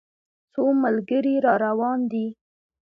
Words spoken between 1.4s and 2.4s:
را روان دي.